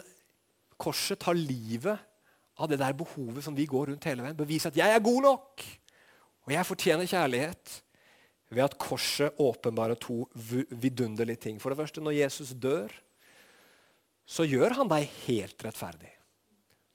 [0.81, 1.97] korset tar livet
[2.61, 4.37] av det der behovet som vi går rundt hele veien.
[4.37, 5.63] Bevise at 'jeg er god nok',
[6.45, 7.81] og 'jeg fortjener kjærlighet'.
[8.51, 11.59] Ved at korset åpenbarer to vidunderlige ting.
[11.61, 12.91] For det første, når Jesus dør,
[14.27, 16.11] så gjør han deg helt rettferdig.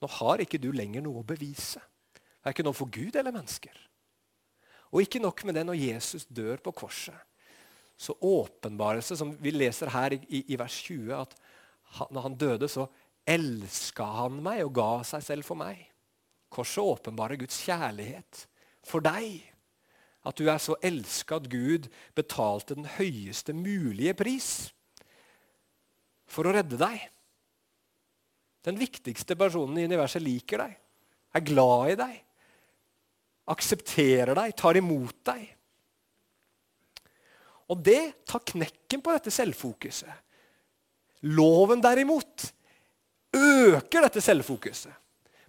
[0.01, 1.81] Nå har ikke du lenger noe å bevise.
[2.13, 3.73] Det er ikke noe for Gud eller mennesker.
[4.93, 7.17] Og ikke nok med det, når Jesus dør på korset,
[7.97, 11.33] så åpenbares det, som vi leser her i, i, vers 20, at
[11.97, 12.85] han, når han døde, så
[13.27, 15.81] elska han meg og ga seg selv for meg.
[16.53, 18.45] Korset åpenbarer Guds kjærlighet
[18.85, 19.41] for deg.
[20.27, 21.87] At du er så elska at Gud
[22.17, 24.49] betalte den høyeste mulige pris
[26.27, 26.99] for å redde deg.
[28.67, 30.73] Den viktigste personen i universet liker deg,
[31.37, 32.17] er glad i deg,
[33.47, 35.45] aksepterer deg, tar imot deg.
[37.71, 40.11] Og det tar knekken på dette selvfokuset.
[41.31, 42.49] Loven derimot
[43.35, 44.91] øker dette selvfokuset.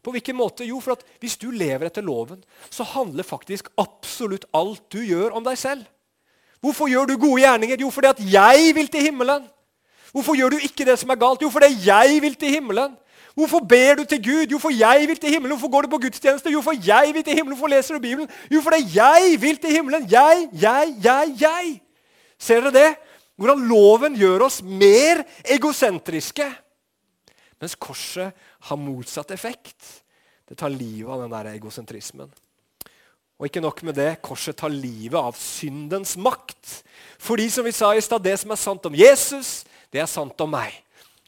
[0.08, 0.64] På hvilken måte?
[0.64, 2.40] Jo, for at Hvis du lever etter loven,
[2.72, 5.82] så handler faktisk absolutt alt du gjør, om deg selv.
[6.64, 7.76] Hvorfor gjør du gode gjerninger?
[7.80, 9.44] Jo, fordi at jeg vil til himmelen.
[10.12, 11.42] Hvorfor gjør du ikke det som er galt?
[11.44, 12.96] Jo, fordi jeg vil til himmelen.
[13.36, 14.46] Hvorfor ber du til Gud?
[14.50, 15.52] Jo, for jeg vil til himmelen.
[15.58, 16.50] Hvorfor går du på gudstjeneste?
[16.50, 17.58] Jo, for jeg vil til himmelen.
[17.58, 18.30] Hvorfor leser du Bibelen?
[18.50, 20.08] Jo, fordi jeg vil til himmelen.
[20.10, 21.80] Jeg, jeg, jeg, jeg.
[22.38, 22.88] Ser dere det?
[23.36, 26.48] Hvordan loven gjør oss mer egosentriske.
[27.58, 28.34] Mens korset
[28.68, 30.04] har motsatt effekt.
[30.48, 32.30] Det tar livet av den der egosentrismen.
[33.38, 36.80] Og ikke nok med det, korset tar livet av syndens makt.
[37.22, 39.62] Fordi som vi sa i stad, det som er sant om Jesus,
[39.94, 40.74] det er sant om meg.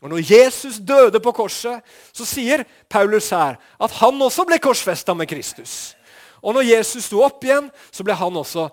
[0.00, 5.14] Og Når Jesus døde på korset, så sier Paulus her at han også ble korsfesta
[5.14, 5.94] med Kristus.
[6.40, 8.68] Og når Jesus sto opp igjen, så han også,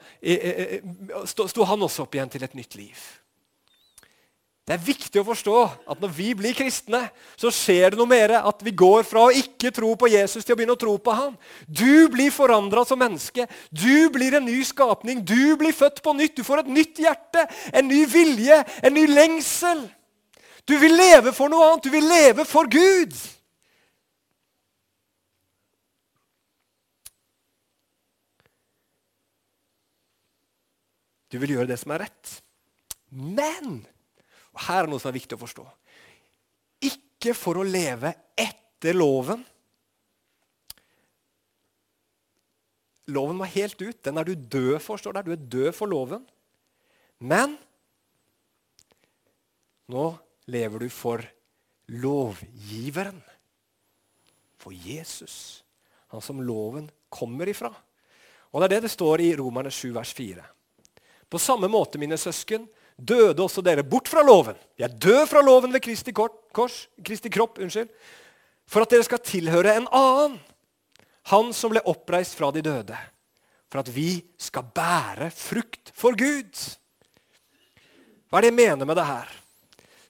[1.28, 2.96] sto han også opp igjen til et nytt liv.
[4.68, 7.06] Det er viktig å forstå at når vi blir kristne,
[7.40, 8.34] så skjer det noe mer.
[8.36, 11.16] At vi går fra å ikke tro på Jesus til å begynne å tro på
[11.16, 11.38] ham.
[11.64, 13.48] Du blir forandra som menneske.
[13.72, 15.24] Du blir en ny skapning.
[15.24, 16.36] Du blir født på nytt.
[16.36, 19.88] Du får et nytt hjerte, en ny vilje, en ny lengsel.
[20.68, 21.88] Du vil leve for noe annet.
[21.88, 23.16] Du vil leve for Gud.
[31.32, 32.42] Du vil gjøre det som er rett.
[33.16, 33.86] Men
[34.66, 35.66] Her er noe som er viktig å forstå.
[36.88, 39.44] Ikke for å leve etter loven.
[43.14, 44.02] Loven var helt ut.
[44.04, 45.28] Den er du død for, står der.
[45.28, 46.26] Du er død for loven.
[47.24, 47.56] Men
[49.88, 50.10] nå
[50.52, 51.24] lever du for
[51.88, 53.22] lovgiveren.
[54.60, 55.64] For Jesus.
[56.12, 57.72] Han som loven kommer ifra.
[58.52, 60.44] Og Det er det det står i Romerne 7, vers 4.
[61.28, 64.58] På samme måte, mine søsken, døde også dere bort fra loven.
[64.78, 67.90] Jeg er døde fra loven ved Kristi, kors, Kristi kropp, unnskyld,
[68.68, 70.40] for at dere skal tilhøre en annen.
[71.32, 72.98] Han som ble oppreist fra de døde.
[73.68, 76.64] For at vi skal bære frukt for Gud.
[78.28, 79.30] Hva er det jeg mener med det her?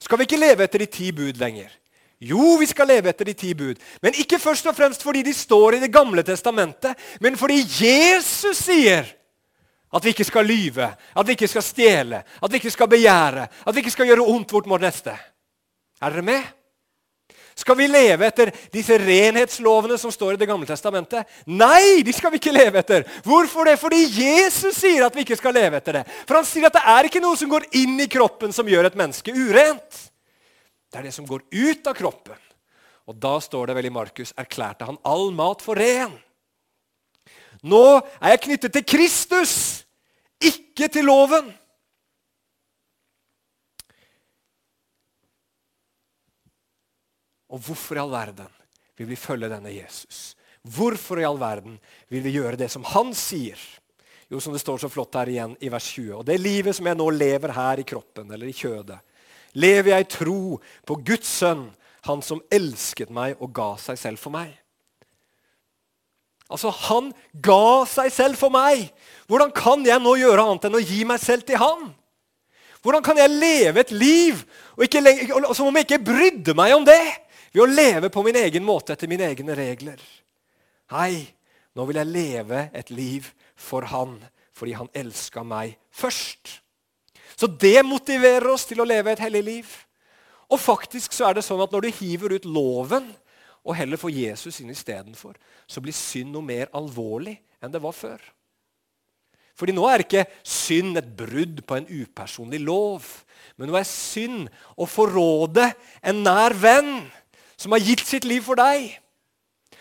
[0.01, 1.73] Skal vi ikke leve etter de ti bud lenger?
[2.21, 3.77] Jo, vi skal leve etter de ti bud.
[4.01, 8.57] Men ikke først og fremst fordi de står i Det gamle testamentet, men fordi Jesus
[8.57, 9.05] sier
[9.93, 13.47] at vi ikke skal lyve, at vi ikke skal stjele, at vi ikke skal begjære,
[13.65, 15.15] at vi ikke skal gjøre ondt vårt mot neste.
[16.01, 16.43] Er dere med?
[17.57, 21.25] Skal vi leve etter disse renhetslovene som står i Det gamle testamentet?
[21.49, 23.07] Nei, de skal vi ikke leve etter.
[23.25, 23.79] Hvorfor det?
[23.81, 26.03] Fordi Jesus sier at vi ikke skal leve etter det.
[26.29, 28.91] For han sier at det er ikke noe som går inn i kroppen som gjør
[28.91, 30.03] et menneske urent.
[30.91, 32.37] Det er det som går ut av kroppen.
[33.09, 36.13] Og da står det vel i Markus erklærte han all mat for ren.
[37.65, 37.83] Nå
[38.21, 39.53] er jeg knyttet til Kristus,
[40.37, 41.49] ikke til loven.
[47.47, 48.51] Og hvorfor i all verden
[48.97, 50.35] vil vi følge denne Jesus?
[50.67, 51.77] Hvorfor i all verden
[52.11, 53.59] vil vi gjøre det som han sier?
[54.27, 56.19] Jo, som det står så flott her igjen i vers 20.
[56.19, 58.99] Og det livet som jeg nå lever her i kroppen, eller i kjødet,
[59.55, 61.69] lever jeg i tro på Guds sønn,
[62.07, 64.51] han som elsket meg og ga seg selv for meg.
[66.47, 67.11] Altså, Han
[67.43, 68.87] ga seg selv for meg.
[69.27, 71.89] Hvordan kan jeg nå gjøre annet enn å gi meg selv til han?
[72.83, 74.43] Hvordan kan jeg leve et liv
[74.79, 75.01] ikke,
[75.57, 77.01] som om jeg ikke brydde meg om det?
[77.51, 79.99] Ved å leve på min egen måte etter mine egne regler.
[80.93, 81.25] Hei,
[81.75, 84.15] nå vil jeg leve et liv for han
[84.57, 86.61] fordi han elska meg først.
[87.37, 89.73] Så det motiverer oss til å leve et hellig liv.
[90.49, 93.11] Og faktisk så er det sånn at når du hiver ut loven
[93.67, 95.35] og heller får Jesus inn istedenfor,
[95.67, 98.21] så blir synd noe mer alvorlig enn det var før.
[99.57, 103.05] Fordi nå er ikke synd et brudd på en upersonlig lov.
[103.57, 105.65] Men nå er synd å forråde
[106.05, 106.91] en nær venn
[107.57, 108.91] som har gitt sitt liv for deg.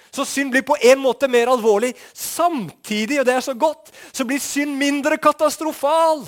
[0.09, 1.92] Så synd blir på en måte mer alvorlig.
[2.16, 6.25] Samtidig, og det er så godt, så blir synd mindre katastrofal.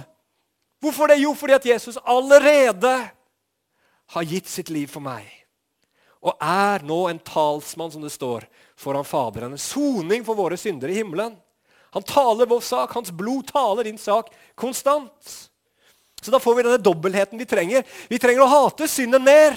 [0.85, 1.23] Hvorfor det?
[1.25, 2.95] Jo, fordi at Jesus allerede
[4.13, 5.38] har gitt sitt liv for meg
[6.25, 8.47] og er nå en talsmann, som det står,
[8.79, 9.55] foran Faderen.
[9.55, 11.37] En soning for våre syndere i himmelen.
[11.95, 15.35] Han taler vår sak, hans blod taler din sak konstant.
[16.23, 17.87] Så da får vi denne dobbeltheten vi trenger.
[18.11, 19.57] Vi trenger å hate synden mer.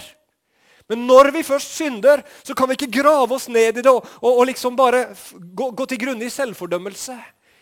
[0.91, 4.06] Men når vi først synder, så kan vi ikke grave oss ned i det og,
[4.19, 7.15] og, liksom bare gå, gå til grunne i selvfordømmelse.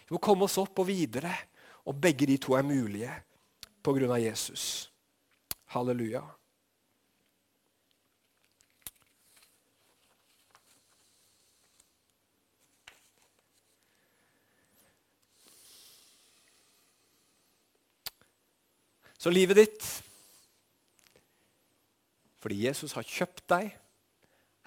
[0.09, 1.31] Vi må komme oss opp og videre.
[1.87, 3.13] Og begge de to er mulige
[3.85, 4.89] på grunn av Jesus.
[5.73, 6.25] Halleluja.
[19.19, 19.87] Så livet ditt,
[22.39, 23.73] fordi Jesus har kjøpt deg,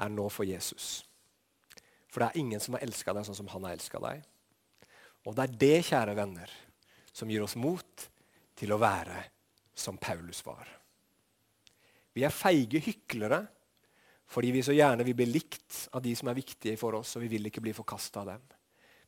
[0.02, 1.06] er nå for Jesus.
[2.12, 4.20] For det er ingen som har elska deg sånn som han har elska deg.
[5.24, 6.52] Og det er det, kjære venner,
[7.16, 8.06] som gir oss mot
[8.58, 9.22] til å være
[9.72, 10.68] som Paulus var.
[12.12, 13.40] Vi er feige hyklere
[14.32, 17.24] fordi vi så gjerne vil bli likt av de som er viktige for oss, og
[17.24, 18.44] vi vil ikke bli forkasta av dem.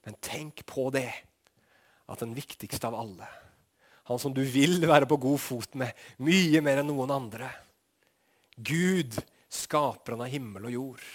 [0.04, 1.08] Men tenk på det,
[2.12, 3.28] at den viktigste av alle
[4.08, 7.48] han som du vil være på god fot med, mye mer enn noen andre.
[8.56, 9.16] Gud,
[9.48, 11.06] skaperen av himmel og jord.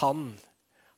[0.00, 0.30] Han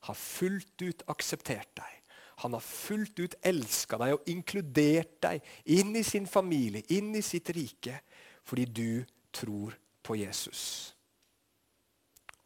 [0.07, 1.97] har fullt ut akseptert deg.
[2.41, 5.43] Han har fullt ut elska deg og inkludert deg
[5.75, 7.99] inn i sin familie, inn i sitt rike,
[8.47, 9.03] fordi du
[9.35, 10.63] tror på Jesus.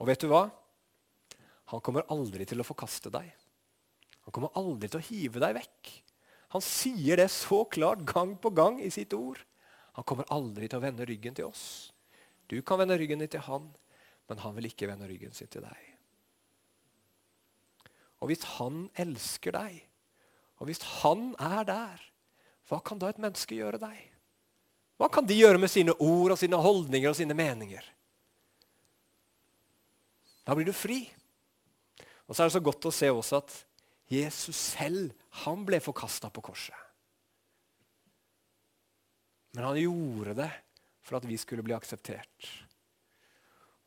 [0.01, 0.49] Og vet du hva?
[1.71, 3.29] Han kommer aldri til å forkaste deg.
[4.25, 5.93] Han kommer aldri til å hive deg vekk.
[6.53, 9.41] Han sier det så klart gang på gang i sitt ord.
[9.97, 11.65] Han kommer aldri til å vende ryggen til oss.
[12.51, 13.69] Du kan vende ryggen din til han,
[14.29, 15.91] men han vil ikke vende ryggen sin til deg.
[18.21, 19.79] Og hvis han elsker deg,
[20.59, 22.03] og hvis han er der,
[22.69, 23.97] hva kan da et menneske gjøre deg?
[24.95, 27.83] Hva kan de gjøre med sine ord og sine holdninger og sine meninger?
[30.45, 31.03] Da blir du fri.
[32.25, 33.55] Og så er det så godt å se også at
[34.07, 35.13] Jesus selv
[35.45, 36.77] han ble forkasta på korset.
[39.55, 40.51] Men han gjorde det
[41.05, 42.49] for at vi skulle bli akseptert.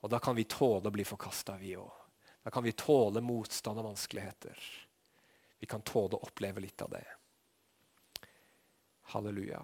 [0.00, 1.92] Og da kan vi tåle å bli forkasta, vi òg.
[2.42, 4.58] Da kan vi tåle motstand og vanskeligheter.
[5.58, 7.04] Vi kan tåle å oppleve litt av det.
[9.12, 9.60] Halleluja.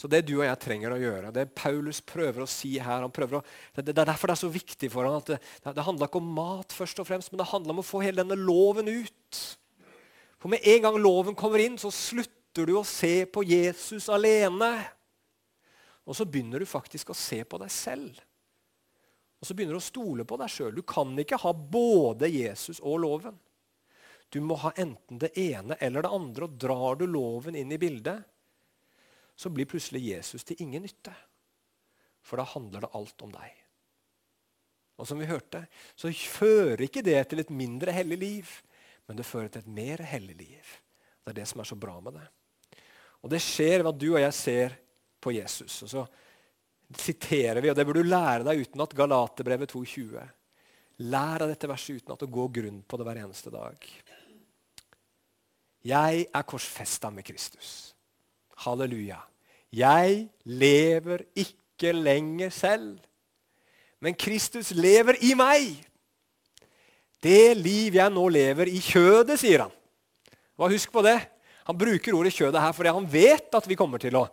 [0.00, 3.10] Så det du og jeg trenger å gjøre, det Paulus prøver å si her å,
[3.12, 5.36] det, det, er derfor det er så viktig for ham at det,
[5.76, 8.22] det handler ikke om mat, først og fremst, men det handler om å få hele
[8.22, 9.40] denne loven ut.
[10.40, 14.72] For med en gang loven kommer inn, så slutter du å se på Jesus alene.
[16.08, 18.24] Og så begynner du faktisk å se på deg selv.
[19.36, 20.72] Og så begynner du å stole på deg sjøl.
[20.80, 23.36] Du kan ikke ha både Jesus og loven.
[24.32, 26.48] Du må ha enten det ene eller det andre.
[26.48, 28.24] Og drar du loven inn i bildet,
[29.40, 31.14] så blir plutselig Jesus til ingen nytte.
[32.20, 33.54] For da handler det alt om deg.
[35.00, 35.62] Og som vi hørte,
[35.96, 38.50] så fører ikke det til et mindre hellig liv,
[39.08, 40.74] men det fører til et mer hellig liv.
[41.24, 42.26] Det er det som er så bra med det.
[43.24, 44.76] Og det skjer ved at du og jeg ser
[45.20, 45.78] på Jesus.
[45.86, 46.04] Og så
[47.00, 50.26] siterer vi, og det burde du lære deg utenat, Galaterbrevet 2,20.
[51.08, 53.88] Lær av dette verset utenat og gå grunn på det hver eneste dag.
[55.88, 57.94] Jeg er korsfesta med Kristus.
[58.64, 59.20] Halleluja.
[59.70, 62.98] Jeg lever ikke lenger selv,
[64.00, 65.78] men Kristus lever i meg.
[67.20, 69.74] Det liv jeg nå lever i kjødet, sier han.
[70.56, 71.18] Hva husk på det.
[71.68, 74.26] Han bruker ordet kjødet her fordi han vet at vi kommer til å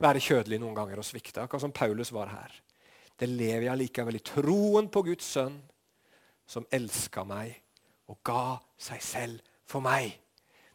[0.00, 2.52] være kjødelige noen ganger og svikte, akkurat som Paulus var her.
[3.18, 5.56] Det lever jeg likevel i troen på Guds sønn,
[6.46, 7.54] som elska meg
[8.12, 10.12] og ga seg selv for meg.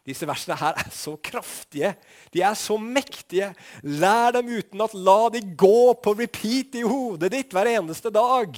[0.07, 1.93] Disse versene her er så kraftige.
[2.33, 3.51] De er så mektige.
[3.83, 8.55] Lær dem uten at la de gå på repeat i hodet ditt hver eneste dag.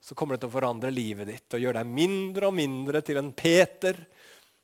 [0.00, 3.20] Så kommer det til å forandre livet ditt og gjøre deg mindre og mindre til
[3.20, 3.98] en Peter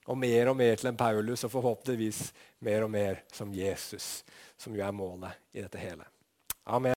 [0.06, 2.18] og mer og mer til en Paulus, og forhåpentligvis
[2.64, 4.20] mer og mer som Jesus,
[4.60, 6.04] som jo er målet i dette hele.
[6.64, 6.92] Amen.